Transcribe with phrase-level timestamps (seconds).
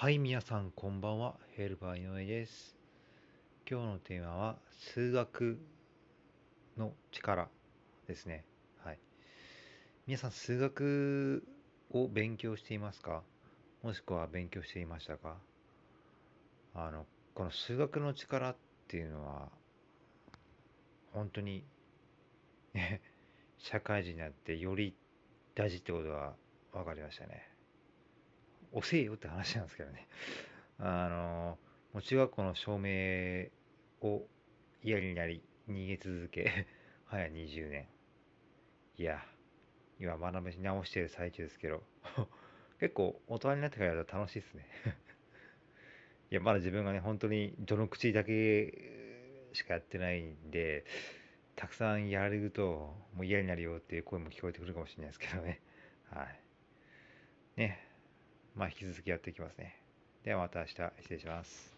[0.00, 1.34] はい、皆さん、こんばんは。
[1.56, 2.76] ヘルパー井上です。
[3.68, 4.56] 今日のテーマは、
[4.94, 5.58] 数学
[6.76, 7.48] の力
[8.06, 8.44] ですね。
[8.84, 8.98] はい。
[10.06, 11.42] 皆さん、数学
[11.90, 13.24] を勉強していますか？
[13.82, 15.34] もしくは勉強していましたか？
[16.76, 17.04] あの、
[17.34, 18.56] この数学の力っ
[18.86, 19.48] ていうのは、
[21.12, 21.64] 本当に
[23.58, 24.94] 社会人になってより
[25.56, 26.34] 大事ってことが
[26.72, 27.48] 分かりましたね。
[28.72, 30.08] 遅えよって話なんですけどね。
[30.78, 31.58] あの、
[31.92, 33.48] もう中学校の証明
[34.00, 34.22] を
[34.82, 36.66] 嫌になり逃げ続け、
[37.06, 37.86] 早20年。
[38.96, 39.24] いや、
[39.98, 41.82] 今学び直してる最中ですけど、
[42.80, 44.66] 結構大人になってからやると楽しいですね。
[46.30, 50.84] いや、まだ自分がね、本当にどの口だけしかやってないんで、
[51.56, 55.60] たくさんやられるともう嫌になるよっていう声も聞こえてくるかもしれないですけどね。
[56.10, 56.40] はい。
[57.56, 57.87] ね。
[58.58, 59.76] まあ、引き続きやっていきますね。
[60.24, 61.77] ではまた明日失礼します。